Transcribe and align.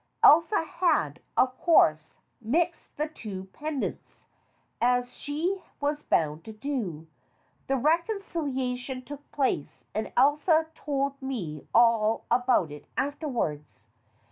Elsa 0.23 0.63
had, 0.63 1.19
of 1.37 1.55
course, 1.61 2.17
mixed 2.41 2.97
the 2.97 3.07
two 3.07 3.43
pendants, 3.53 4.25
as 4.81 5.13
she 5.13 5.61
was 5.79 6.01
bound 6.01 6.43
to 6.43 6.51
do. 6.51 7.05
The 7.67 7.77
reconciliation 7.77 9.03
took 9.05 9.31
place, 9.31 9.85
and 9.93 10.11
Elsa 10.17 10.65
told 10.73 11.21
me 11.21 11.67
all 11.75 12.25
about 12.31 12.71
it 12.71 12.87
afterwards. 12.97 13.85